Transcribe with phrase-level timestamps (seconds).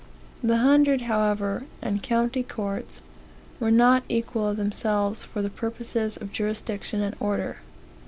[0.41, 3.01] "The hundred, however, and county courts
[3.59, 7.57] were not equal of themselves for the purposes of jurisdiction and order.